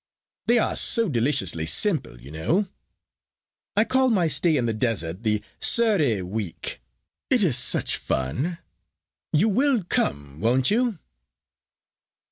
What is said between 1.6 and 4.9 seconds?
simple, you know. I call my stay in the